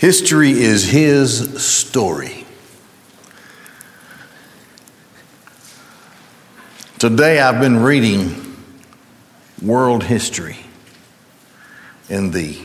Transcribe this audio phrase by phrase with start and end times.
[0.00, 2.46] History is his story.
[6.98, 8.56] Today I've been reading
[9.60, 10.56] world history
[12.08, 12.56] in the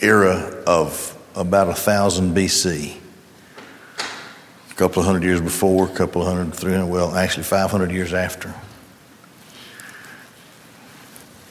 [0.00, 2.96] era of about a thousand BC.
[4.68, 7.92] A couple of hundred years before, a couple of hundred, three hundred, well, actually 500
[7.92, 8.52] years after.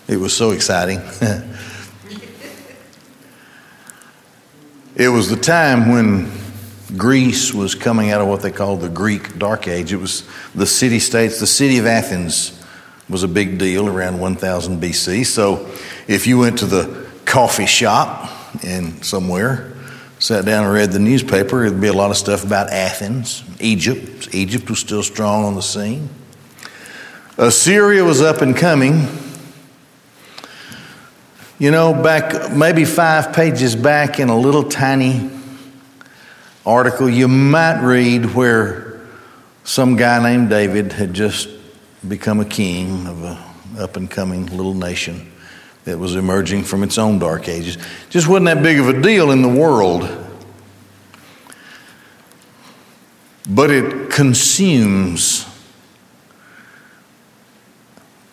[0.10, 1.00] It was so exciting.
[5.02, 6.32] It was the time when
[6.96, 9.92] Greece was coming out of what they called the Greek Dark Age.
[9.92, 12.64] It was the city states, the city of Athens
[13.10, 15.26] was a big deal around 1000 BC.
[15.26, 15.68] So
[16.08, 18.30] if you went to the coffee shop
[18.64, 19.74] in somewhere,
[20.20, 24.36] sat down and read the newspaper, there'd be a lot of stuff about Athens, Egypt.
[24.36, 26.10] Egypt was still strong on the scene.
[27.40, 29.08] Assyria was up and coming.
[31.62, 35.30] You know, back maybe five pages back in a little tiny
[36.66, 39.00] article, you might read where
[39.64, 41.50] some guy named David had just
[42.08, 43.38] become a king of an
[43.78, 45.32] up and coming little nation
[45.84, 47.78] that was emerging from its own dark ages.
[48.10, 50.10] Just wasn't that big of a deal in the world.
[53.48, 55.46] But it consumes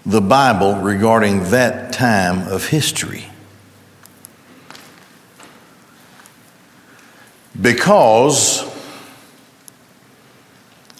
[0.08, 3.26] the Bible regarding that time of history.
[7.60, 8.64] Because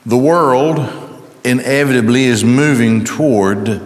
[0.05, 0.79] the world
[1.43, 3.81] inevitably is moving toward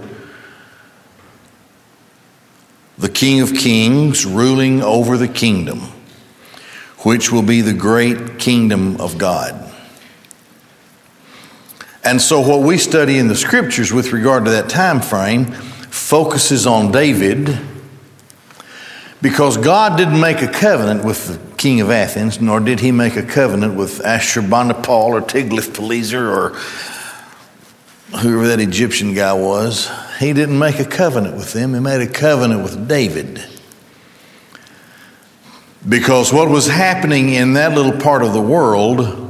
[2.99, 5.83] the King of Kings ruling over the kingdom,
[7.05, 9.62] which will be the great kingdom of God.
[12.05, 16.67] And so, what we study in the scriptures with regard to that time frame focuses
[16.67, 17.59] on David
[19.21, 23.15] because God didn't make a covenant with the king of Athens, nor did he make
[23.15, 26.49] a covenant with Ashurbanipal or Tiglath-Pileser or
[28.19, 29.89] whoever that Egyptian guy was.
[30.19, 33.45] He didn't make a covenant with them, he made a covenant with David.
[35.89, 39.22] Because what was happening in that little part of the world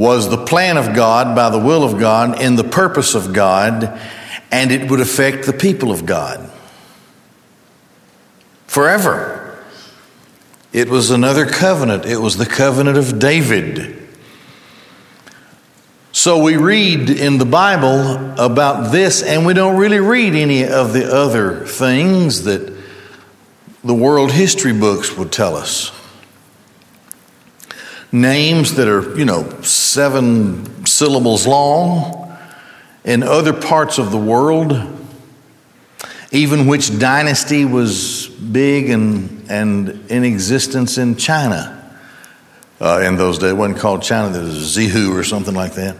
[0.00, 4.00] was the plan of God by the will of God in the purpose of God,
[4.50, 6.50] and it would affect the people of God
[8.66, 9.62] forever.
[10.72, 14.08] It was another covenant, it was the covenant of David.
[16.12, 20.94] So we read in the Bible about this, and we don't really read any of
[20.94, 22.74] the other things that
[23.84, 25.92] the world history books would tell us
[28.12, 32.36] names that are, you know, seven syllables long
[33.04, 34.72] in other parts of the world,
[36.32, 41.76] even which dynasty was big and, and in existence in China.
[42.80, 45.96] Uh, in those days, it wasn't called China, there was Zihu or something like that.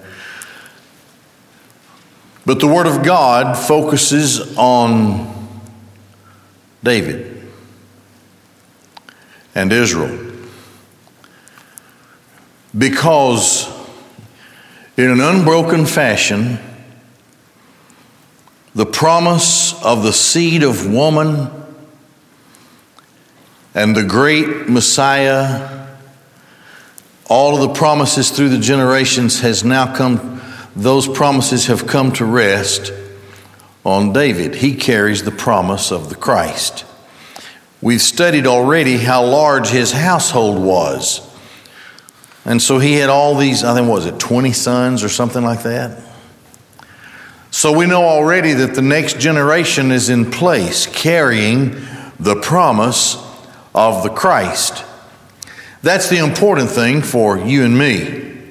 [2.46, 5.60] But the Word of God focuses on
[6.82, 7.48] David
[9.54, 10.29] and Israel.
[12.76, 13.68] Because
[14.96, 16.58] in an unbroken fashion,
[18.74, 21.50] the promise of the seed of woman
[23.74, 25.86] and the great Messiah,
[27.28, 30.40] all of the promises through the generations has now come,
[30.76, 32.92] those promises have come to rest
[33.84, 34.56] on David.
[34.56, 36.84] He carries the promise of the Christ.
[37.80, 41.29] We've studied already how large his household was.
[42.50, 45.62] And so he had all these, I think, was it 20 sons or something like
[45.62, 46.02] that?
[47.52, 51.76] So we know already that the next generation is in place carrying
[52.18, 53.24] the promise
[53.72, 54.84] of the Christ.
[55.82, 58.42] That's the important thing for you and me.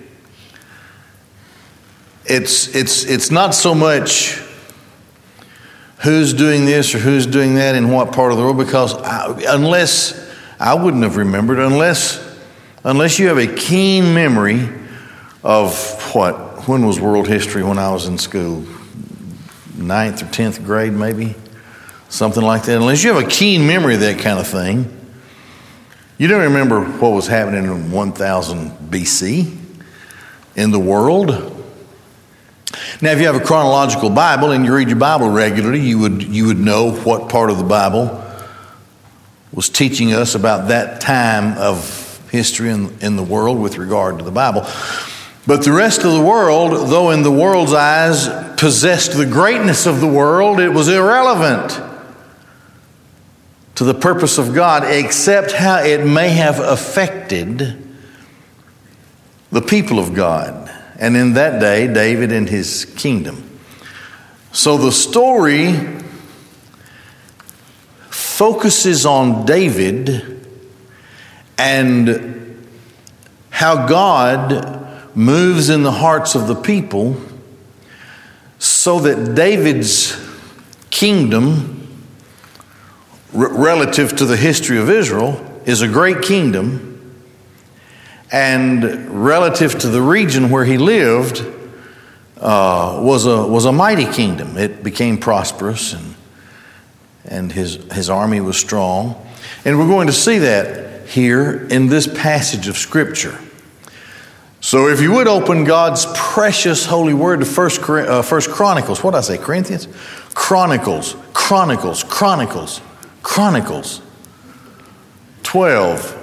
[2.24, 4.42] It's, it's, it's not so much
[6.04, 9.54] who's doing this or who's doing that in what part of the world, because I,
[9.54, 12.29] unless I wouldn't have remembered, unless
[12.90, 14.68] unless you have a keen memory
[15.44, 15.76] of
[16.16, 18.66] what, when was world history when I was in school?
[19.78, 21.36] Ninth or tenth grade, maybe?
[22.10, 22.78] Something like that.
[22.78, 24.96] Unless you have a keen memory of that kind of thing,
[26.18, 29.56] you don't remember what was happening in 1000 BC
[30.56, 31.30] in the world.
[33.02, 36.24] Now, if you have a chronological Bible and you read your Bible regularly, you would,
[36.24, 38.26] you would know what part of the Bible
[39.54, 41.99] was teaching us about that time of
[42.32, 44.66] history in, in the world with regard to the Bible.
[45.48, 48.28] But the rest of the world, though in the world's eyes
[48.58, 51.82] possessed the greatness of the world, it was irrelevant
[53.76, 57.82] to the purpose of God, except how it may have affected
[59.52, 60.70] the people of God.
[61.00, 63.50] And in that day, David and his kingdom.
[64.52, 65.76] So the story
[68.10, 70.39] focuses on David
[71.60, 72.66] and
[73.50, 77.22] how God moves in the hearts of the people
[78.60, 80.18] so that David's
[80.90, 81.76] kingdom
[83.34, 86.86] relative to the history of Israel is a great kingdom,
[88.32, 91.42] and relative to the region where he lived
[92.38, 94.58] uh, was, a, was a mighty kingdom.
[94.58, 96.16] It became prosperous, and,
[97.26, 99.28] and his, his army was strong.
[99.66, 103.38] And we're going to see that here in this passage of Scripture.
[104.62, 109.12] So, if you would open God's precious holy word to First, uh, First Chronicles, what
[109.12, 109.88] did I say, Corinthians?
[110.34, 112.82] Chronicles, Chronicles, Chronicles.
[113.22, 114.02] Chronicles
[115.44, 116.16] 12.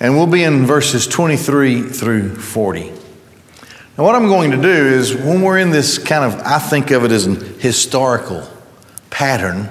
[0.00, 2.90] And we'll be in verses 23 through 40.
[3.96, 6.90] Now, what I'm going to do is when we're in this kind of, I think
[6.90, 8.48] of it as an historical
[9.10, 9.68] pattern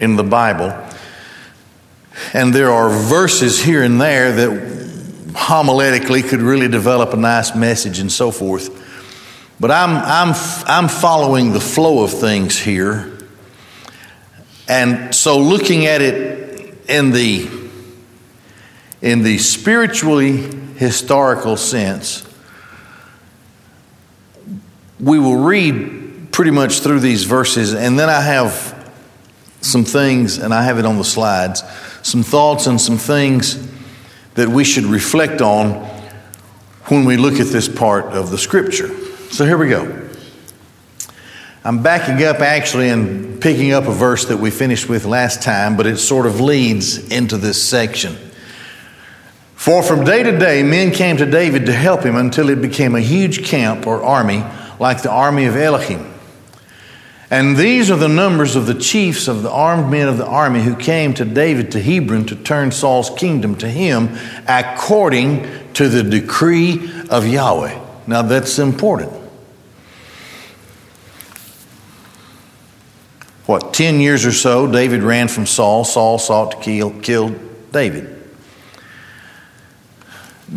[0.00, 0.70] in the Bible,
[2.32, 4.50] and there are verses here and there that
[5.32, 8.84] homiletically could really develop a nice message and so forth.
[9.60, 10.34] But I'm, I'm,
[10.66, 13.18] I'm following the flow of things here
[14.68, 17.48] and so looking at it in the
[19.00, 20.36] in the spiritually
[20.76, 22.26] historical sense,
[25.00, 28.74] we will read pretty much through these verses, and then I have
[29.60, 31.62] some things, and I have it on the slides,
[32.02, 33.68] some thoughts and some things
[34.34, 35.72] that we should reflect on
[36.86, 38.88] when we look at this part of the scripture.
[39.30, 40.08] So here we go.
[41.64, 45.76] I'm backing up actually and picking up a verse that we finished with last time,
[45.76, 48.16] but it sort of leads into this section.
[49.54, 52.94] For from day to day, men came to David to help him until it became
[52.94, 54.44] a huge camp or army,
[54.78, 56.14] like the army of Elohim.
[57.30, 60.62] And these are the numbers of the chiefs of the armed men of the army
[60.62, 64.16] who came to David to Hebron to turn Saul's kingdom to him
[64.46, 67.78] according to the decree of Yahweh.
[68.06, 69.12] Now that's important.
[73.48, 75.82] what, 10 years or so, David ran from Saul.
[75.82, 77.30] Saul sought to kill, kill
[77.72, 78.14] David.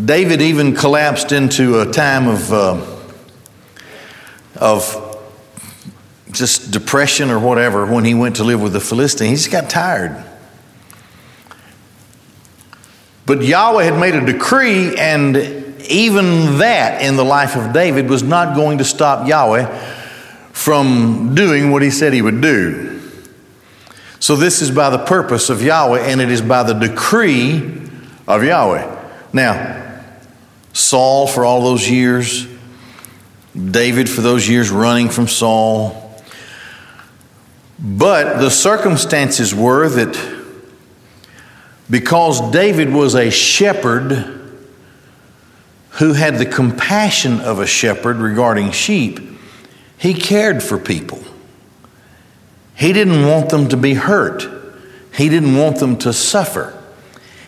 [0.03, 2.85] David even collapsed into a time of, uh,
[4.57, 5.10] of
[6.31, 9.29] just depression or whatever when he went to live with the Philistine.
[9.29, 10.23] He just got tired.
[13.25, 15.37] But Yahweh had made a decree, and
[15.89, 19.65] even that in the life of David was not going to stop Yahweh
[20.51, 22.99] from doing what he said he would do.
[24.19, 27.89] So, this is by the purpose of Yahweh, and it is by the decree
[28.27, 29.09] of Yahweh.
[29.33, 30.03] Now,
[30.73, 32.47] Saul, for all those years,
[33.55, 36.00] David, for those years running from Saul.
[37.81, 40.41] But the circumstances were that
[41.89, 44.39] because David was a shepherd
[45.91, 49.19] who had the compassion of a shepherd regarding sheep,
[49.97, 51.23] he cared for people.
[52.75, 54.47] He didn't want them to be hurt.
[55.13, 56.77] He didn't want them to suffer.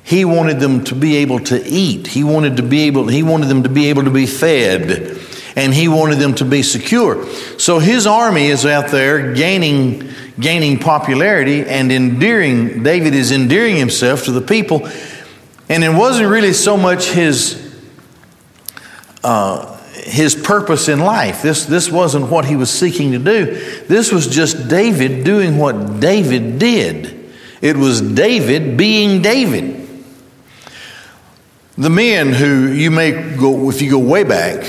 [0.03, 2.07] He wanted them to be able to eat.
[2.07, 5.17] He wanted to be able he wanted them to be able to be fed
[5.55, 7.27] and he wanted them to be secure.
[7.57, 14.25] So his army is out there gaining gaining popularity and endearing David is endearing himself
[14.25, 14.87] to the people
[15.69, 17.59] and it wasn't really so much his
[19.23, 21.41] uh, his purpose in life.
[21.41, 23.45] This, this wasn't what he was seeking to do.
[23.87, 27.31] This was just David doing what David did.
[27.61, 29.79] It was David being David.
[31.77, 34.63] The men who you may go, if you go way back,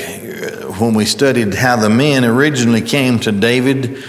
[0.78, 4.02] when we studied how the men originally came to David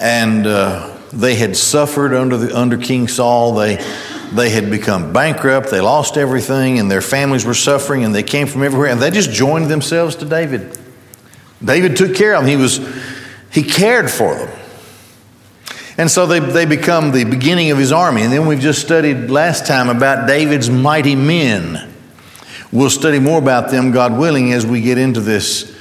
[0.00, 3.84] and uh, they had suffered under, the, under King Saul, they
[4.32, 8.46] they had become bankrupt, they lost everything, and their families were suffering, and they came
[8.48, 10.76] from everywhere, and they just joined themselves to David.
[11.64, 12.50] David took care of them.
[12.50, 12.80] He was
[13.50, 14.58] he cared for them.
[15.98, 18.20] And so they, they become the beginning of his army.
[18.20, 21.90] And then we've just studied last time about David's mighty men.
[22.70, 25.74] We'll study more about them, God willing, as we get into this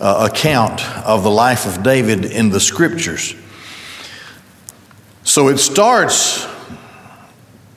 [0.00, 3.34] uh, account of the life of David in the scriptures.
[5.22, 6.46] So it starts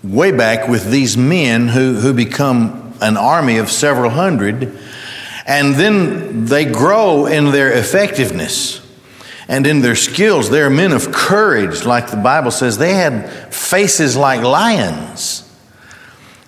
[0.03, 4.77] way back with these men who, who become an army of several hundred,
[5.46, 8.82] and then they grow in their effectiveness.
[9.48, 10.50] and in their skills.
[10.50, 12.77] They are men of courage, like the Bible says.
[12.77, 15.44] They had faces like lions.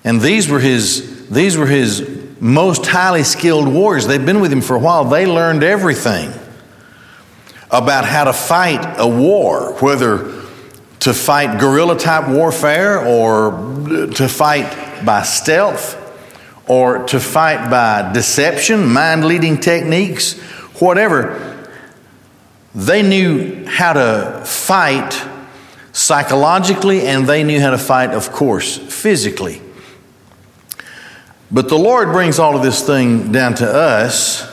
[0.03, 4.07] And these were his, these were his most highly skilled warriors.
[4.07, 5.05] They've been with him for a while.
[5.05, 6.31] They learned everything
[7.71, 10.43] about how to fight a war, whether
[10.99, 13.51] to fight guerrilla type warfare or
[14.15, 16.01] to fight by stealth
[16.67, 20.33] or to fight by deception, mind leading techniques,
[20.79, 21.67] whatever.
[22.73, 25.21] They knew how to fight
[25.93, 29.61] psychologically and they knew how to fight, of course, physically.
[31.51, 34.51] But the Lord brings all of this thing down to us,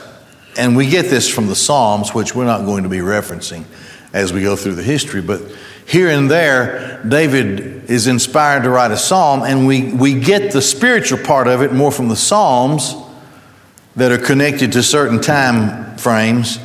[0.57, 3.65] and we get this from the Psalms, which we're not going to be referencing
[4.13, 5.21] as we go through the history.
[5.21, 5.41] But
[5.87, 10.61] here and there, David is inspired to write a psalm, and we, we get the
[10.61, 12.95] spiritual part of it more from the Psalms
[13.95, 16.59] that are connected to certain time frames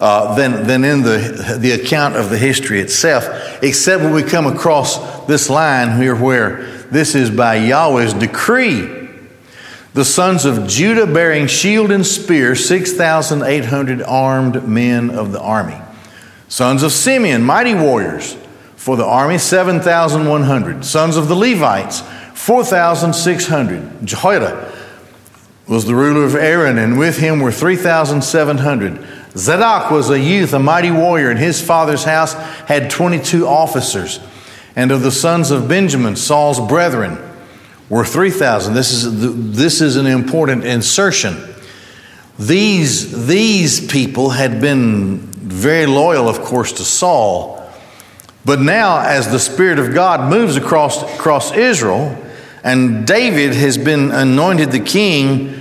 [0.00, 4.46] uh, than, than in the, the account of the history itself, except when we come
[4.46, 8.99] across this line here where this is by Yahweh's decree
[9.92, 15.76] the sons of Judah bearing shield and spear, 6,800 armed men of the army.
[16.48, 18.36] Sons of Simeon, mighty warriors
[18.76, 20.84] for the army, 7,100.
[20.84, 22.02] Sons of the Levites,
[22.34, 24.06] 4,600.
[24.06, 24.72] Jehoiada
[25.66, 29.06] was the ruler of Aaron, and with him were 3,700.
[29.36, 34.18] Zadok was a youth, a mighty warrior, and his father's house had 22 officers.
[34.74, 37.18] And of the sons of Benjamin, Saul's brethren,
[37.90, 38.72] were 3,000.
[38.72, 41.36] This is, this is an important insertion.
[42.38, 47.60] These, these people had been very loyal, of course, to Saul.
[48.44, 52.16] But now, as the Spirit of God moves across, across Israel,
[52.64, 55.60] and David has been anointed the king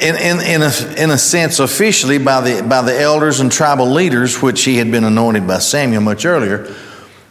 [0.00, 3.90] in, in, in, a, in a sense officially by the, by the elders and tribal
[3.90, 6.72] leaders, which he had been anointed by Samuel much earlier.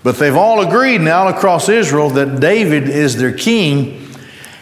[0.05, 4.07] But they've all agreed now across Israel that David is their king,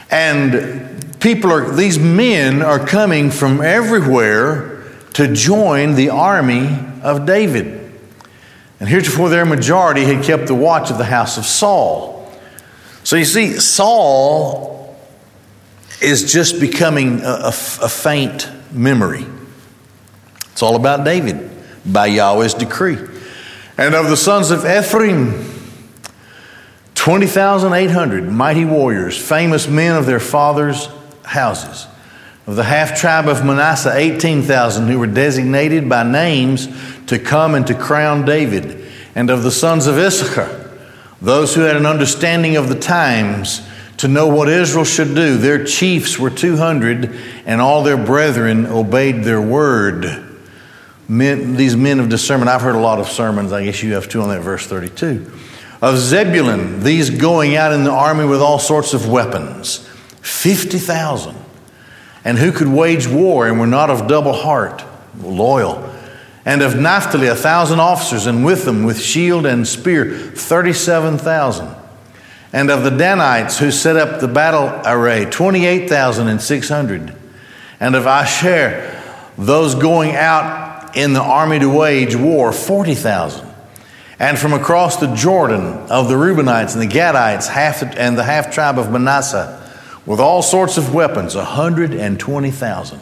[0.09, 4.85] and people are, these men are coming from everywhere
[5.15, 7.91] to join the army of David.
[8.79, 12.31] And heretofore, their majority had kept the watch of the house of Saul.
[13.03, 14.97] So you see, Saul
[16.01, 19.25] is just becoming a, a, a faint memory.
[20.53, 21.51] It's all about David
[21.85, 23.09] by Yahweh's decree.
[23.77, 25.49] And of the sons of Ephraim,
[26.93, 30.87] 20,800 mighty warriors, famous men of their fathers'
[31.23, 31.87] houses.
[32.45, 36.67] Of the half tribe of Manasseh, 18,000 who were designated by names
[37.07, 38.85] to come and to crown David.
[39.15, 40.71] And of the sons of Issachar,
[41.21, 45.37] those who had an understanding of the times to know what Israel should do.
[45.37, 47.15] Their chiefs were 200,
[47.45, 50.32] and all their brethren obeyed their word
[51.07, 52.49] men, these men of discernment.
[52.49, 53.51] I've heard a lot of sermons.
[53.51, 55.31] I guess you have too on that verse 32.
[55.81, 59.87] Of Zebulun, these going out in the army with all sorts of weapons,
[60.21, 61.35] 50,000.
[62.25, 64.83] And who could wage war and were not of double heart,
[65.21, 65.93] loyal.
[66.45, 71.75] And of Naphtali, a thousand officers, and with them, with shield and spear, 37,000.
[72.53, 77.15] And of the Danites, who set up the battle array, 28,600.
[77.79, 79.01] And of Asher,
[79.37, 83.47] those going out in the army to wage war 40,000.
[84.19, 88.53] And from across the Jordan of the Reubenites and the Gadites half and the half
[88.53, 89.59] tribe of Manasseh
[90.05, 92.99] with all sorts of weapons, 120,000.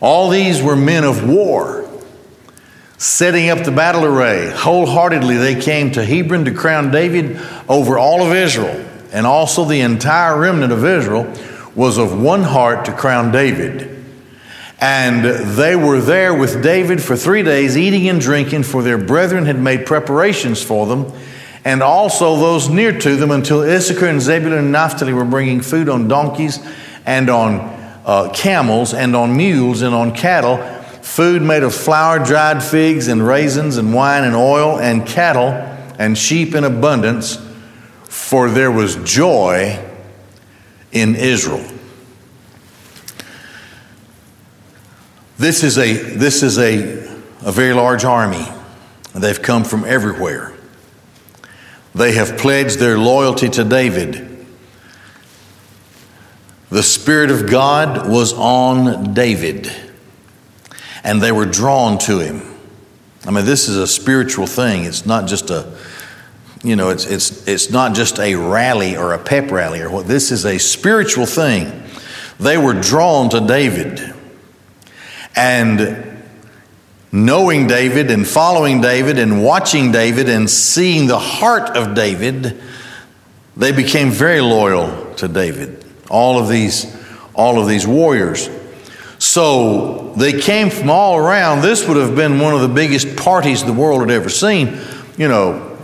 [0.00, 1.88] All these were men of war,
[2.96, 4.50] setting up the battle array.
[4.50, 9.80] Wholeheartedly, they came to Hebron to crown David over all of Israel, and also the
[9.80, 11.32] entire remnant of Israel
[11.74, 13.99] was of one heart to crown David.
[14.80, 15.24] And
[15.58, 19.60] they were there with David for three days, eating and drinking, for their brethren had
[19.60, 21.12] made preparations for them,
[21.66, 25.90] and also those near to them, until Issachar and Zebulun and Naphtali were bringing food
[25.90, 26.58] on donkeys
[27.04, 27.60] and on
[28.06, 30.56] uh, camels and on mules and on cattle,
[31.02, 35.50] food made of flour, dried figs, and raisins, and wine and oil, and cattle
[35.98, 37.36] and sheep in abundance,
[38.04, 39.78] for there was joy
[40.92, 41.69] in Israel.
[45.40, 46.74] This is a, this is a,
[47.40, 48.44] a very large army.
[49.14, 50.52] They've come from everywhere.
[51.94, 54.46] They have pledged their loyalty to David.
[56.68, 59.72] The Spirit of God was on David,
[61.04, 62.42] and they were drawn to him.
[63.24, 64.84] I mean, this is a spiritual thing.
[64.84, 65.74] It's not just a,
[66.62, 70.06] you know, it's, it's, it's not just a rally or a pep rally or what.
[70.06, 71.82] This is a spiritual thing.
[72.38, 74.16] They were drawn to David.
[75.36, 76.22] And
[77.12, 82.60] knowing David and following David and watching David and seeing the heart of David,
[83.56, 85.84] they became very loyal to David.
[86.08, 86.96] All of these,
[87.34, 88.48] all of these warriors.
[89.18, 91.60] So they came from all around.
[91.60, 94.80] This would have been one of the biggest parties the world had ever seen.
[95.18, 95.76] You know,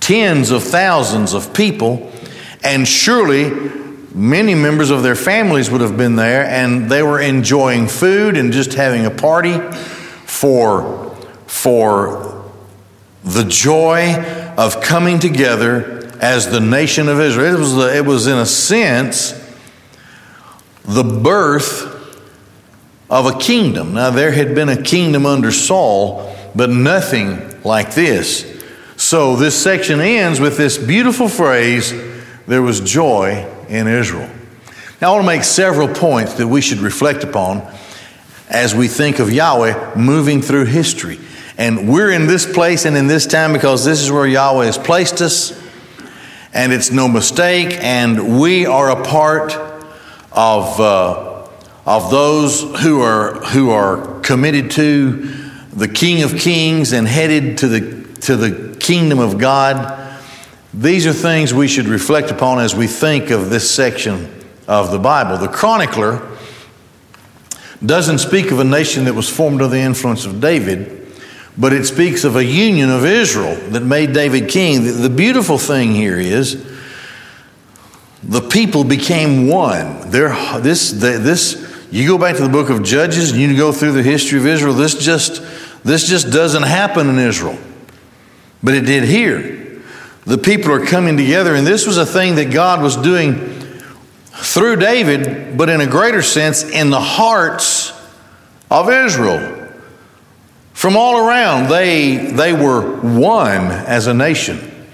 [0.00, 2.12] tens of thousands of people,
[2.62, 3.50] and surely
[4.14, 8.52] many members of their families would have been there, and they were enjoying food and
[8.52, 9.58] just having a party
[10.24, 11.14] for,
[11.46, 12.50] for
[13.24, 14.14] the joy
[14.56, 17.56] of coming together as the nation of Israel.
[17.56, 19.32] It was, it was in a sense,
[20.84, 21.90] the birth
[23.10, 23.94] of a kingdom.
[23.94, 28.50] Now, there had been a kingdom under Saul, but nothing like this.
[28.96, 31.92] So, this section ends with this beautiful phrase
[32.46, 34.30] there was joy in Israel.
[35.00, 37.62] Now, I want to make several points that we should reflect upon
[38.48, 41.18] as we think of Yahweh moving through history.
[41.56, 44.78] And we're in this place and in this time because this is where Yahweh has
[44.78, 45.52] placed us,
[46.52, 49.54] and it's no mistake, and we are a part
[50.32, 51.46] of, uh,
[51.86, 55.32] of those who are, who are committed to
[55.72, 60.03] the King of Kings and headed to the, to the kingdom of God.
[60.76, 64.98] These are things we should reflect upon as we think of this section of the
[64.98, 65.38] Bible.
[65.38, 66.36] The chronicler
[67.84, 71.06] doesn't speak of a nation that was formed under the influence of David,
[71.56, 75.00] but it speaks of a union of Israel that made David king.
[75.00, 76.66] The beautiful thing here is
[78.24, 80.10] the people became one.
[80.10, 84.02] This, this, you go back to the book of Judges and you go through the
[84.02, 85.40] history of Israel, this just,
[85.84, 87.58] this just doesn't happen in Israel.
[88.60, 89.63] But it did here.
[90.26, 93.60] The people are coming together, and this was a thing that God was doing
[94.32, 97.92] through David, but in a greater sense, in the hearts
[98.70, 99.72] of Israel.
[100.72, 104.86] From all around, they, they were one as a nation.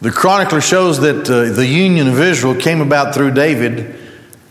[0.00, 3.98] The chronicler shows that uh, the union of Israel came about through David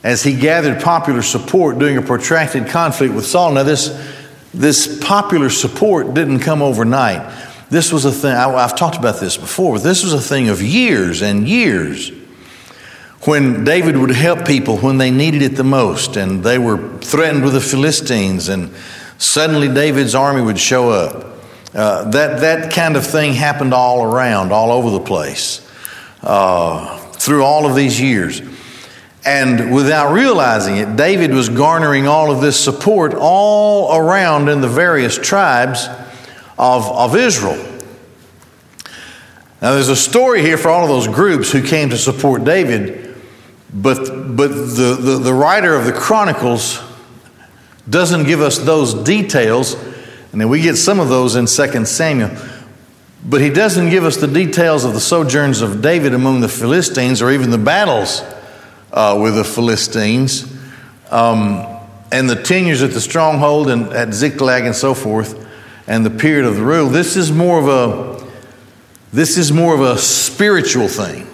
[0.03, 3.53] as he gathered popular support during a protracted conflict with Saul.
[3.53, 3.89] Now, this,
[4.53, 7.50] this popular support didn't come overnight.
[7.72, 10.50] This was a thing, I, I've talked about this before, but this was a thing
[10.50, 12.12] of years and years
[13.22, 17.46] when David would help people when they needed it the most, and they were threatened
[17.46, 18.74] with the Philistines, and
[19.18, 21.27] suddenly David's army would show up.
[21.74, 25.66] Uh, that, that kind of thing happened all around, all over the place,
[26.24, 28.42] uh, through all of these years.
[29.24, 34.68] And without realizing it, David was garnering all of this support all around in the
[34.68, 35.88] various tribes
[36.61, 37.57] of, of Israel.
[39.61, 43.11] Now, there's a story here for all of those groups who came to support David
[43.74, 46.81] but, but the, the, the writer of the Chronicles
[47.89, 49.75] doesn't give us those details,
[50.31, 52.31] and then we get some of those in 2 Samuel.
[53.24, 57.21] But he doesn't give us the details of the sojourns of David among the Philistines
[57.21, 58.24] or even the battles
[58.91, 60.51] uh, with the Philistines
[61.11, 61.65] um,
[62.11, 65.47] and the tenures at the stronghold and at Ziklag and so forth
[65.91, 66.87] and the period of the rule.
[66.87, 68.25] This is more of a
[69.11, 71.27] this is more of a spiritual thing.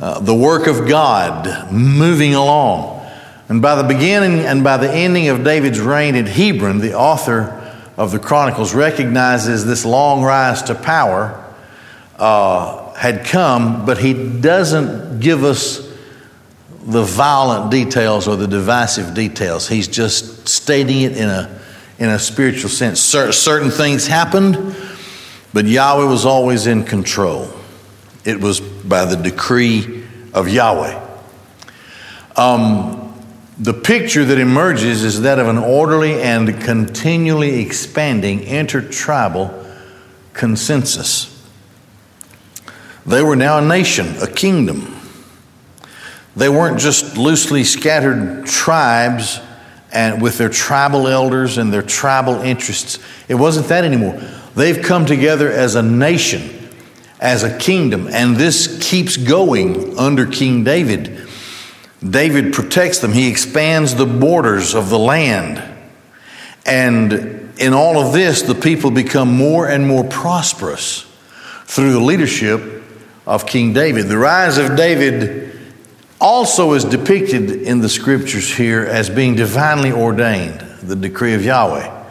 [0.00, 3.00] Uh, the work of God moving along.
[3.48, 7.60] And by the beginning and by the ending of David's reign at Hebron, the author
[7.96, 11.38] of the Chronicles recognizes this long rise to power
[12.16, 15.88] uh, had come, but he doesn't give us
[16.86, 19.68] the violent details or the divisive details.
[19.68, 21.61] He's just stating it in a,
[22.02, 23.00] in a spiritual sense.
[23.00, 24.74] certain things happened,
[25.52, 27.48] but Yahweh was always in control.
[28.24, 30.02] It was by the decree
[30.34, 31.00] of Yahweh.
[32.34, 33.24] Um,
[33.56, 39.64] the picture that emerges is that of an orderly and continually expanding intertribal
[40.32, 41.28] consensus.
[43.06, 45.00] They were now a nation, a kingdom.
[46.34, 49.38] They weren't just loosely scattered tribes
[49.92, 52.98] and with their tribal elders and their tribal interests.
[53.28, 54.20] It wasn't that anymore.
[54.54, 56.62] They've come together as a nation
[57.22, 58.08] as a kingdom.
[58.08, 61.28] And this keeps going under King David.
[62.06, 65.62] David protects them, he expands the borders of the land.
[66.66, 71.06] And in all of this, the people become more and more prosperous
[71.64, 72.82] through the leadership
[73.24, 74.08] of King David.
[74.08, 75.51] The rise of David
[76.22, 82.04] also is depicted in the scriptures here as being divinely ordained, the decree of Yahweh.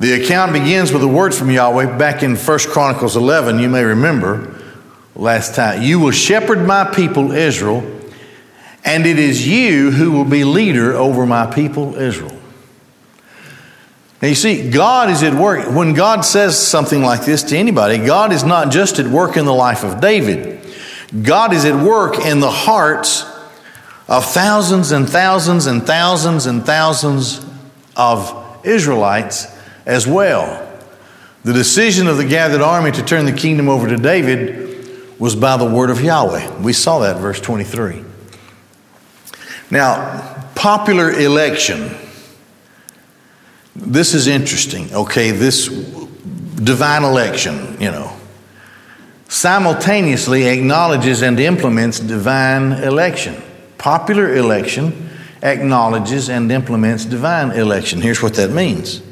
[0.00, 3.84] The account begins with a word from Yahweh back in 1 Chronicles 11, you may
[3.84, 4.60] remember
[5.14, 5.82] last time.
[5.82, 7.88] You will shepherd my people Israel,
[8.84, 12.36] and it is you who will be leader over my people Israel.
[14.20, 15.70] Now you see, God is at work.
[15.70, 19.44] When God says something like this to anybody, God is not just at work in
[19.44, 20.63] the life of David.
[21.22, 23.24] God is at work in the hearts
[24.08, 27.44] of thousands and thousands and thousands and thousands
[27.96, 29.46] of Israelites
[29.86, 30.60] as well.
[31.44, 35.56] The decision of the gathered army to turn the kingdom over to David was by
[35.56, 36.60] the word of Yahweh.
[36.60, 38.02] We saw that verse 23.
[39.70, 41.90] Now, popular election
[43.76, 45.32] this is interesting, okay?
[45.32, 48.16] This divine election, you know,
[49.34, 53.42] simultaneously acknowledges and implements divine election.
[53.78, 55.10] Popular election
[55.42, 58.00] acknowledges and implements divine election.
[58.00, 59.02] Here's what that means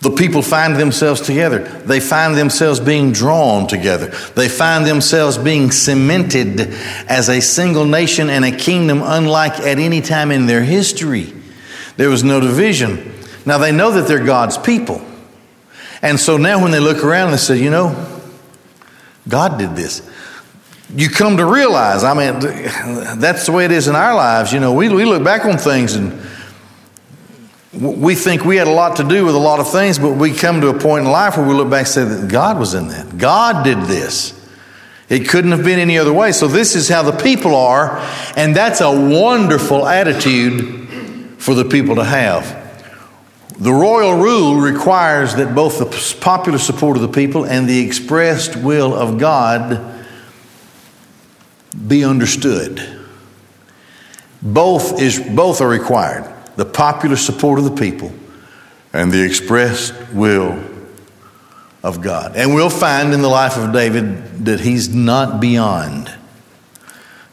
[0.00, 1.60] The people find themselves together.
[1.60, 4.08] They find themselves being drawn together.
[4.34, 6.60] They find themselves being cemented
[7.08, 11.32] as a single nation and a kingdom unlike at any time in their history.
[11.96, 13.12] There was no division.
[13.44, 15.07] Now they know that they're God's people.
[16.02, 18.20] And so now when they look around, and they say, you know,
[19.28, 20.08] God did this.
[20.94, 22.40] You come to realize, I mean,
[23.20, 24.52] that's the way it is in our lives.
[24.52, 26.18] You know, we, we look back on things and
[27.72, 30.32] we think we had a lot to do with a lot of things, but we
[30.32, 32.72] come to a point in life where we look back and say that God was
[32.72, 33.18] in that.
[33.18, 34.34] God did this.
[35.10, 36.32] It couldn't have been any other way.
[36.32, 37.98] So, this is how the people are,
[38.36, 40.88] and that's a wonderful attitude
[41.38, 42.57] for the people to have.
[43.58, 48.56] The royal rule requires that both the popular support of the people and the expressed
[48.56, 50.04] will of God
[51.86, 52.80] be understood.
[54.40, 58.12] Both, is, both are required the popular support of the people,
[58.92, 60.60] and the expressed will
[61.84, 62.34] of God.
[62.34, 66.12] And we'll find in the life of David that he's not beyond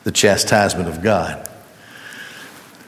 [0.03, 1.49] the chastisement of God.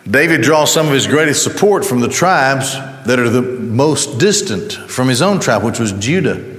[0.09, 2.73] David draws some of his greatest support from the tribes
[3.05, 6.55] that are the most distant from his own tribe, which was Judah.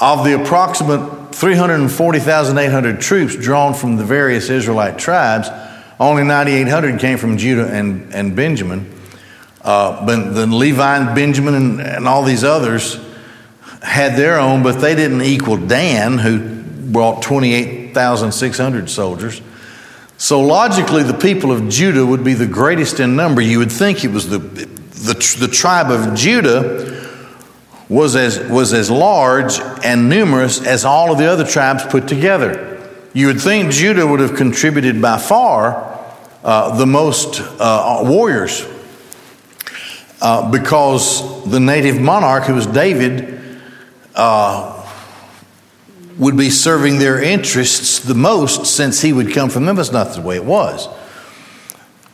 [0.00, 5.48] Of the approximate 340,800 troops drawn from the various Israelite tribes,
[6.00, 8.90] only 9,800 came from Judah and, and Benjamin.
[9.60, 12.98] Uh, but then Levi and Benjamin and, and all these others
[13.82, 19.42] had their own, but they didn't equal Dan, who brought 28,600 soldiers.
[20.18, 23.40] So logically, the people of Judah would be the greatest in number.
[23.40, 27.06] You would think it was the, the, the tribe of Judah
[27.88, 32.72] was as, was as large and numerous as all of the other tribes put together.
[33.12, 35.96] You would think Judah would have contributed by far
[36.42, 38.66] uh, the most uh, warriors
[40.20, 43.40] uh, because the native monarch, who was David,
[44.14, 44.75] uh,
[46.18, 49.76] would be serving their interests the most since he would come from them.
[49.76, 50.88] That's not the way it was.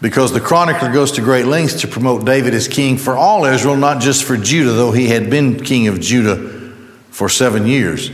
[0.01, 3.77] Because the chronicler goes to great lengths to promote David as king for all Israel,
[3.77, 6.73] not just for Judah, though he had been king of Judah
[7.11, 8.11] for seven years.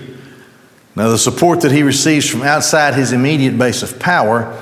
[0.94, 4.60] Now, the support that he receives from outside his immediate base of power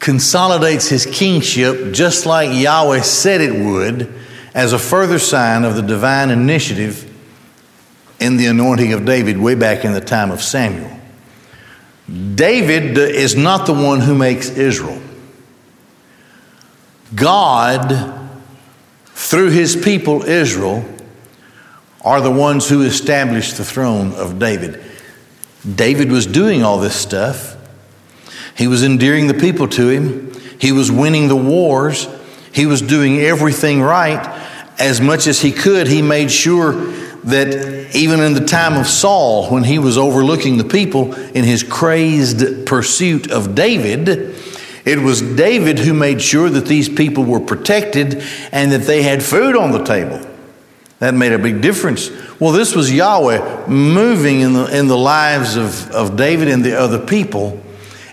[0.00, 4.12] consolidates his kingship just like Yahweh said it would
[4.54, 7.09] as a further sign of the divine initiative
[8.20, 10.98] in the anointing of David way back in the time of Samuel.
[12.34, 15.00] David is not the one who makes Israel.
[17.14, 18.30] God,
[19.06, 20.84] through his people Israel,
[22.02, 24.82] are the ones who established the throne of David.
[25.74, 27.56] David was doing all this stuff.
[28.56, 30.32] He was endearing the people to him.
[30.58, 32.08] He was winning the wars.
[32.52, 34.26] He was doing everything right.
[34.78, 36.72] As much as he could, he made sure
[37.24, 41.62] that even in the time of Saul, when he was overlooking the people in his
[41.62, 44.34] crazed pursuit of David,
[44.84, 49.22] it was David who made sure that these people were protected and that they had
[49.22, 50.26] food on the table.
[51.00, 52.10] That made a big difference.
[52.38, 56.78] Well, this was Yahweh moving in the, in the lives of, of David and the
[56.78, 57.62] other people.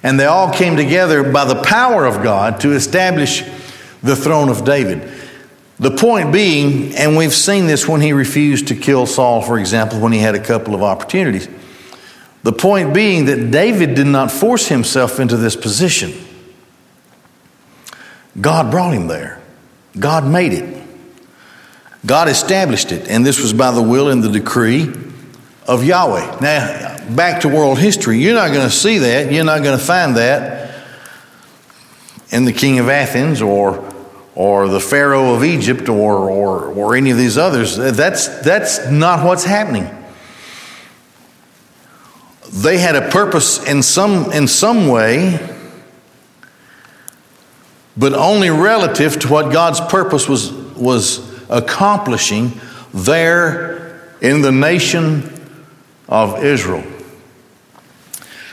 [0.03, 3.43] And they all came together by the power of God to establish
[4.03, 5.16] the throne of David.
[5.79, 9.99] The point being, and we've seen this when he refused to kill Saul, for example,
[9.99, 11.47] when he had a couple of opportunities.
[12.43, 16.13] The point being that David did not force himself into this position.
[18.39, 19.41] God brought him there,
[19.99, 20.83] God made it.
[22.05, 24.93] God established it, and this was by the will and the decree
[25.67, 26.39] of Yahweh.
[26.39, 29.31] Now, back to world history, you're not going to see that.
[29.31, 30.85] You're not going to find that
[32.29, 33.93] in the king of Athens or
[34.37, 37.75] or the Pharaoh of Egypt or, or, or any of these others.
[37.75, 39.89] That's, that's not what's happening.
[42.53, 45.39] They had a purpose in some, in some way
[47.97, 51.19] but only relative to what God's purpose was, was
[51.49, 52.61] accomplishing
[52.93, 55.33] there in the nation
[56.07, 56.83] of Israel.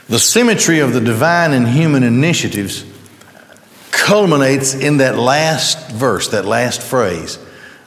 [0.09, 2.85] The symmetry of the divine and human initiatives
[3.95, 7.39] culminates in that last verse, that last phrase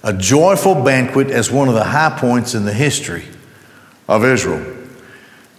[0.02, 3.24] a joyful banquet as one of the high points in the history
[4.08, 4.76] of Israel.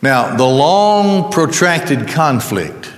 [0.02, 2.92] Now, the long protracted conflict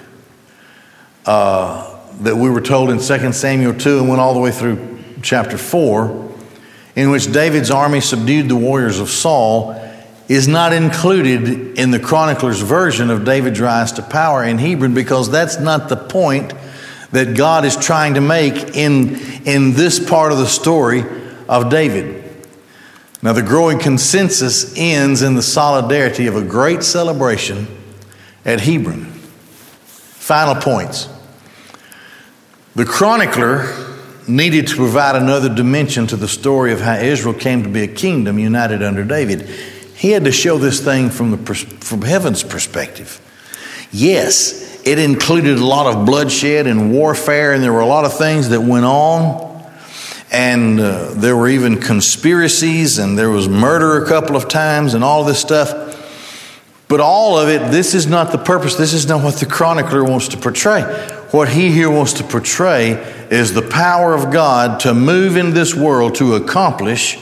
[1.26, 5.00] uh, that we were told in 2 Samuel 2 and went all the way through
[5.24, 6.36] chapter 4,
[6.96, 9.76] in which David's army subdued the warriors of Saul,
[10.30, 15.30] is not included in the chronicler's version of David's rise to power in Hebron because
[15.30, 16.54] that's not the point
[17.12, 21.04] that God is trying to make in, in this part of the story
[21.48, 22.24] of David.
[23.22, 27.68] Now, the growing consensus ends in the solidarity of a great celebration
[28.46, 29.06] at Hebron.
[29.06, 31.08] Final points.
[32.76, 33.92] The chronicler
[34.28, 37.88] needed to provide another dimension to the story of how Israel came to be a
[37.88, 39.42] kingdom united under David.
[39.96, 43.20] He had to show this thing from, the, from heaven's perspective.
[43.92, 48.18] Yes, it included a lot of bloodshed and warfare, and there were a lot of
[48.18, 49.52] things that went on.
[50.32, 55.04] And uh, there were even conspiracies and there was murder a couple of times and
[55.04, 55.98] all this stuff.
[56.88, 58.76] But all of it this is not the purpose.
[58.76, 60.84] This is not what the chronicler wants to portray.
[61.32, 62.92] What he here wants to portray
[63.30, 67.20] is the power of god to move in this world to accomplish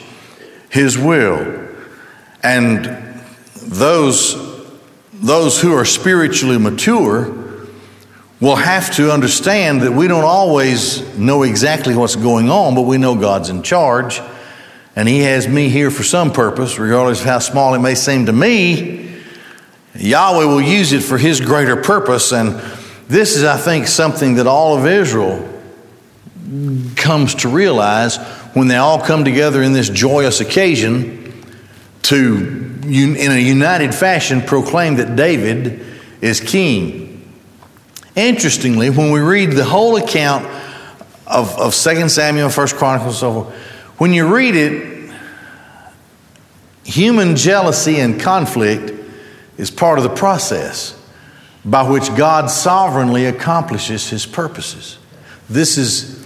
[0.69, 1.67] his will.
[2.43, 2.85] And
[3.55, 4.47] those
[5.13, 7.48] those who are spiritually mature
[8.39, 12.97] will have to understand that we don't always know exactly what's going on, but we
[12.97, 14.21] know God's in charge.
[14.95, 18.27] And He has me here for some purpose, regardless of how small it may seem
[18.27, 19.19] to me.
[19.95, 22.31] Yahweh will use it for His greater purpose.
[22.31, 22.61] And
[23.07, 25.45] this is, I think, something that all of Israel
[26.95, 28.17] comes to realize
[28.53, 31.43] when they all come together in this joyous occasion
[32.03, 35.85] to, in a united fashion, proclaim that David
[36.21, 37.08] is king.
[38.15, 40.45] Interestingly, when we read the whole account
[41.27, 43.55] of, of 2 Samuel, 1 Chronicles, so forth,
[43.97, 45.11] when you read it,
[46.83, 48.91] human jealousy and conflict
[49.57, 50.95] is part of the process
[51.63, 54.97] by which God sovereignly accomplishes his purposes.
[55.49, 56.25] This is,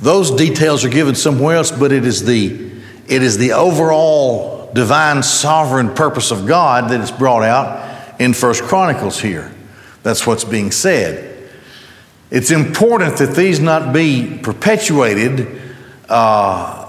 [0.00, 2.70] those details are given somewhere else, but it is the,
[3.08, 7.89] it is the overall divine sovereign purpose of God that is brought out
[8.20, 9.50] in First Chronicles here.
[10.04, 11.50] That's what's being said.
[12.30, 15.60] It's important that these not be perpetuated
[16.08, 16.88] uh,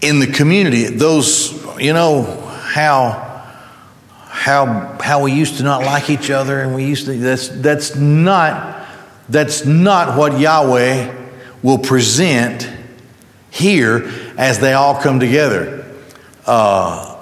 [0.00, 0.84] in the community.
[0.84, 3.26] Those, you know, how
[4.28, 7.18] how how we used to not like each other, and we used to.
[7.18, 8.86] That's that's not
[9.28, 11.14] that's not what Yahweh
[11.62, 12.70] will present
[13.50, 15.84] here as they all come together.
[16.46, 17.18] Uh,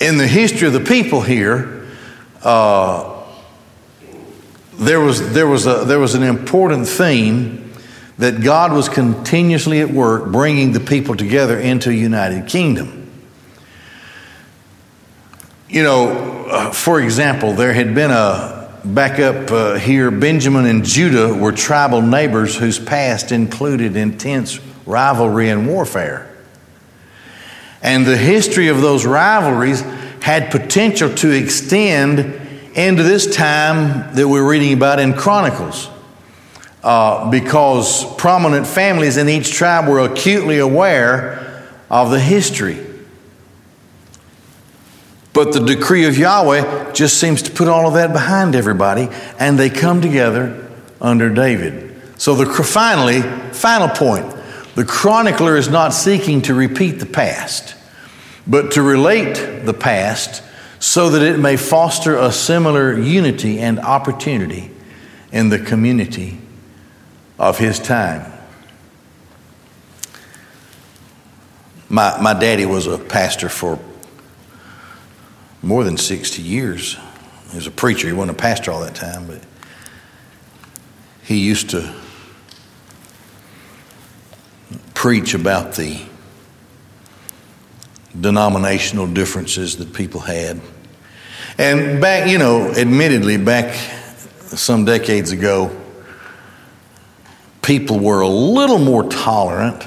[0.00, 1.79] in the history of the people here,
[2.42, 3.22] uh,
[4.74, 7.72] there, was, there, was a, there was an important theme
[8.18, 13.10] that God was continuously at work bringing the people together into a united kingdom.
[15.68, 20.84] You know, uh, for example, there had been a back up uh, here, Benjamin and
[20.84, 26.26] Judah were tribal neighbors whose past included intense rivalry and warfare.
[27.82, 29.82] And the history of those rivalries
[30.20, 32.20] had potential to extend
[32.74, 35.88] into this time that we're reading about in Chronicles.
[36.82, 42.78] Uh, because prominent families in each tribe were acutely aware of the history.
[45.34, 49.58] But the decree of Yahweh just seems to put all of that behind everybody, and
[49.58, 50.70] they come together
[51.02, 52.00] under David.
[52.16, 54.34] So, the, finally, final point
[54.74, 57.74] the chronicler is not seeking to repeat the past
[58.50, 60.42] but to relate the past
[60.80, 64.72] so that it may foster a similar unity and opportunity
[65.30, 66.36] in the community
[67.38, 68.32] of his time.
[71.88, 73.78] My, my daddy was a pastor for
[75.62, 76.98] more than 60 years.
[77.50, 78.08] He was a preacher.
[78.08, 79.42] He wasn't a pastor all that time, but
[81.22, 81.94] he used to
[84.94, 86.09] preach about the
[88.18, 90.60] denominational differences that people had.
[91.58, 93.74] And back, you know, admittedly, back
[94.38, 95.76] some decades ago,
[97.62, 99.86] people were a little more tolerant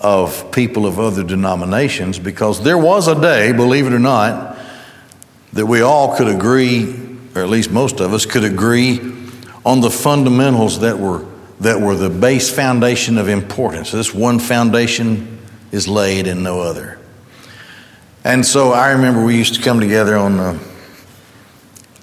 [0.00, 4.58] of people of other denominations because there was a day, believe it or not,
[5.52, 8.98] that we all could agree, or at least most of us could agree
[9.64, 11.26] on the fundamentals that were,
[11.60, 13.92] that were the base foundation of importance.
[13.92, 15.39] This one foundation
[15.72, 16.98] is laid in no other.
[18.24, 20.58] And so I remember we used to come together on the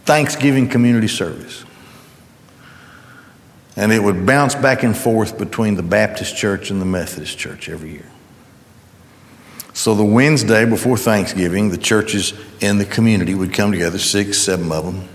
[0.05, 1.63] Thanksgiving community service.
[3.75, 7.69] And it would bounce back and forth between the Baptist church and the Methodist church
[7.69, 8.09] every year.
[9.73, 14.71] So the Wednesday before Thanksgiving, the churches in the community would come together, six, seven
[14.71, 15.07] of them.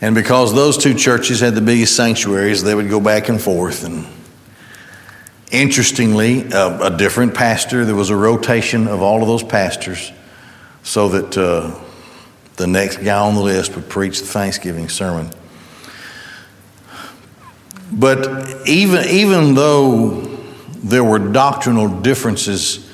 [0.00, 3.84] And because those two churches had the biggest sanctuaries, they would go back and forth.
[3.84, 4.06] And
[5.54, 10.12] interestingly, a, a different pastor, there was a rotation of all of those pastors
[10.82, 11.74] so that uh,
[12.56, 15.30] the next guy on the list would preach the Thanksgiving sermon.
[17.90, 20.20] But even, even though
[20.82, 22.90] there were doctrinal differences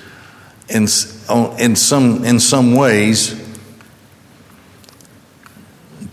[0.68, 3.49] in, in, some, in some ways,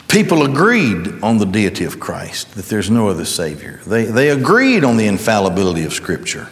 [0.08, 3.82] people agreed on the deity of Christ, that there's no other Savior.
[3.86, 6.48] They, they agreed on the infallibility of Scripture.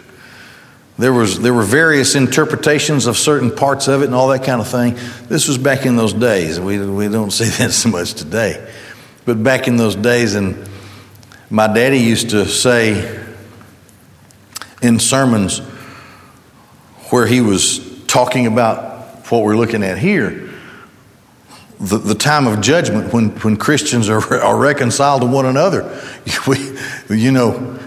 [0.98, 4.62] There, was, there were various interpretations of certain parts of it and all that kind
[4.62, 4.96] of thing.
[5.28, 6.60] This was back in those days.
[6.60, 8.74] We, we don't see that so much today.
[9.26, 10.70] But back in those days, and
[11.50, 13.24] my daddy used to say
[14.82, 15.60] in sermons
[17.10, 20.46] where he was talking about what we're looking at here,
[21.80, 26.02] the, the time of judgment when, when Christians are, are reconciled to one another.
[26.48, 26.58] We,
[27.10, 27.80] you know,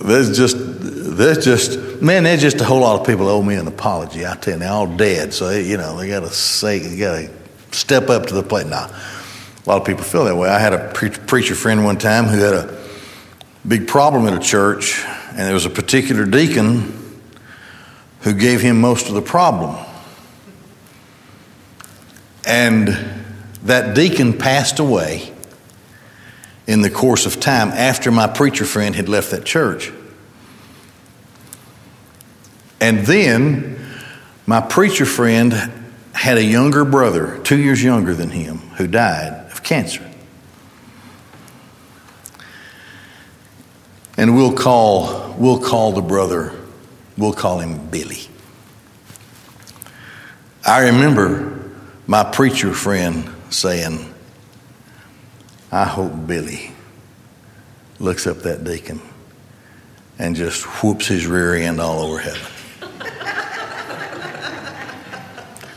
[0.00, 3.66] there's just, there's just, man, there's just a whole lot of people owe me an
[3.66, 4.26] apology.
[4.26, 5.34] I tell you, they're all dead.
[5.34, 8.42] So, they, you know, they got to say, they got to step up to the
[8.42, 8.66] plate.
[8.66, 10.48] Now, a lot of people feel that way.
[10.48, 12.78] I had a pre- preacher friend one time who had a
[13.66, 17.20] big problem in a church, and there was a particular deacon
[18.20, 19.76] who gave him most of the problem.
[22.44, 23.17] And
[23.64, 25.32] that deacon passed away
[26.66, 29.92] in the course of time after my preacher friend had left that church.
[32.80, 33.78] And then
[34.46, 35.72] my preacher friend
[36.12, 40.04] had a younger brother, two years younger than him, who died of cancer.
[44.16, 46.52] And we'll call, we'll call the brother
[47.18, 48.20] We'll call him Billy.
[50.64, 51.72] I remember
[52.06, 54.14] my preacher friend saying,
[55.70, 56.72] I hope Billy
[57.98, 59.00] looks up that deacon
[60.18, 62.40] and just whoops his rear end all over heaven.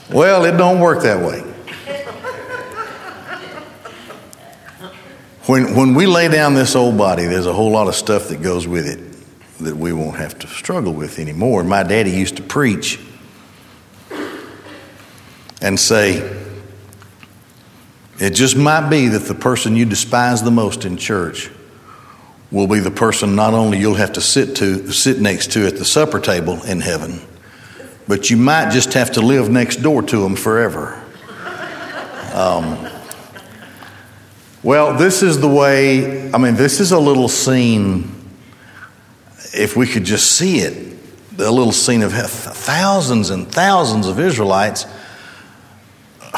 [0.13, 1.41] well, it don't work that way.
[5.47, 8.41] When, when we lay down this old body, there's a whole lot of stuff that
[8.41, 8.99] goes with it
[9.59, 11.63] that we won't have to struggle with anymore.
[11.63, 12.99] My daddy used to preach
[15.61, 16.50] and say,
[18.21, 21.49] it just might be that the person you despise the most in church
[22.51, 25.77] will be the person not only you'll have to sit to sit next to at
[25.77, 27.19] the supper table in heaven,
[28.07, 31.03] but you might just have to live next door to them forever.
[32.35, 32.87] Um,
[34.61, 38.21] well, this is the way, I mean, this is a little scene
[39.51, 44.85] if we could just see it, the little scene of thousands and thousands of Israelites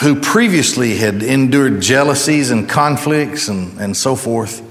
[0.01, 4.62] who previously had endured jealousies and conflicts and, and so forth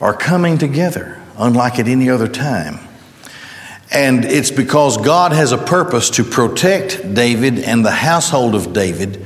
[0.00, 2.78] are coming together, unlike at any other time.
[3.90, 9.16] And it's because God has a purpose to protect David and the household of David.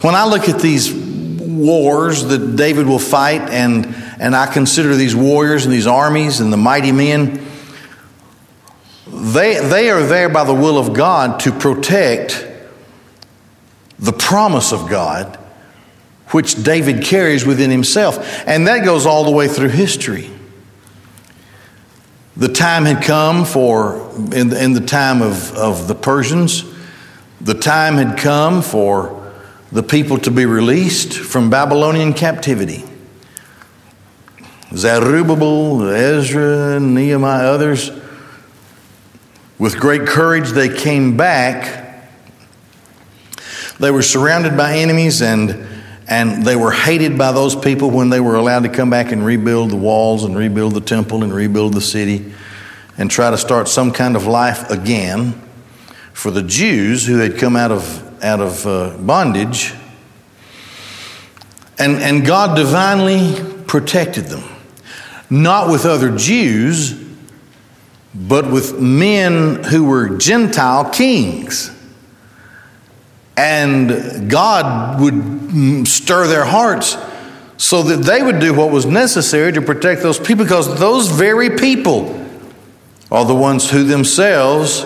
[0.00, 5.14] When I look at these wars that David will fight, and, and I consider these
[5.14, 7.46] warriors and these armies and the mighty men,
[9.06, 12.46] they, they are there by the will of God to protect
[13.98, 15.38] the promise of God,
[16.28, 18.18] which David carries within himself.
[18.46, 20.30] And that goes all the way through history.
[22.36, 23.96] The time had come for,
[24.34, 26.64] in the, in the time of, of the Persians,
[27.40, 29.32] the time had come for
[29.72, 32.84] the people to be released from Babylonian captivity.
[34.74, 37.90] Zerubbabel, Ezra, Nehemiah, others
[39.58, 41.85] with great courage, they came back.
[43.78, 45.66] They were surrounded by enemies and,
[46.08, 49.24] and they were hated by those people when they were allowed to come back and
[49.24, 52.32] rebuild the walls and rebuild the temple and rebuild the city
[52.96, 55.42] and try to start some kind of life again.
[56.14, 59.74] For the Jews who had come out of, out of uh, bondage,
[61.78, 63.34] and, and God divinely
[63.66, 64.44] protected them.
[65.28, 67.04] Not with other Jews,
[68.14, 71.75] but with men who were Gentile kings.
[73.36, 76.96] And God would stir their hearts
[77.58, 81.50] so that they would do what was necessary to protect those people because those very
[81.50, 82.26] people
[83.10, 84.84] are the ones who themselves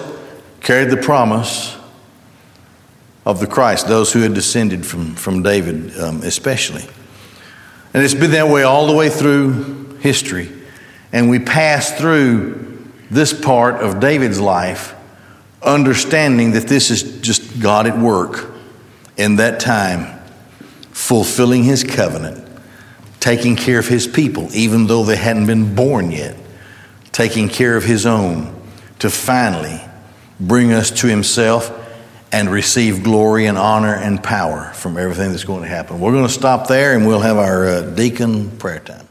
[0.60, 1.76] carried the promise
[3.24, 6.84] of the Christ, those who had descended from, from David, um, especially.
[7.92, 10.50] And it's been that way all the way through history.
[11.12, 12.78] And we pass through
[13.10, 14.94] this part of David's life
[15.62, 18.50] understanding that this is just God at work
[19.16, 20.20] in that time,
[20.90, 22.46] fulfilling his covenant,
[23.20, 26.36] taking care of his people, even though they hadn't been born yet,
[27.12, 28.56] taking care of his own
[29.00, 29.80] to finally
[30.38, 31.76] bring us to himself
[32.32, 36.00] and receive glory and honor and power from everything that's going to happen.
[36.00, 39.06] We're going to stop there and we'll have our uh, deacon prayer time.